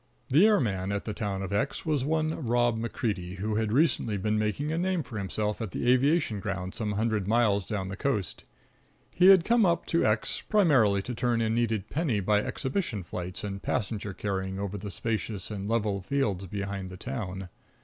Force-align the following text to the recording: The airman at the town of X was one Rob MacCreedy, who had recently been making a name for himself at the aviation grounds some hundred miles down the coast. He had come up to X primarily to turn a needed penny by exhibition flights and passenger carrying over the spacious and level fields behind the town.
The 0.29 0.47
airman 0.47 0.91
at 0.91 1.05
the 1.05 1.13
town 1.13 1.43
of 1.43 1.53
X 1.53 1.85
was 1.85 2.03
one 2.03 2.43
Rob 2.43 2.75
MacCreedy, 2.75 3.35
who 3.35 3.57
had 3.57 3.71
recently 3.71 4.17
been 4.17 4.39
making 4.39 4.71
a 4.71 4.77
name 4.79 5.03
for 5.03 5.19
himself 5.19 5.61
at 5.61 5.69
the 5.69 5.87
aviation 5.91 6.39
grounds 6.39 6.77
some 6.77 6.93
hundred 6.93 7.27
miles 7.27 7.67
down 7.67 7.87
the 7.87 7.95
coast. 7.95 8.43
He 9.11 9.27
had 9.27 9.45
come 9.45 9.63
up 9.63 9.85
to 9.85 10.03
X 10.03 10.41
primarily 10.49 11.03
to 11.03 11.13
turn 11.13 11.39
a 11.39 11.51
needed 11.51 11.87
penny 11.91 12.19
by 12.19 12.39
exhibition 12.41 13.03
flights 13.03 13.43
and 13.43 13.61
passenger 13.61 14.11
carrying 14.11 14.57
over 14.57 14.75
the 14.75 14.89
spacious 14.89 15.51
and 15.51 15.69
level 15.69 16.01
fields 16.01 16.47
behind 16.47 16.89
the 16.89 16.97
town. 16.97 17.49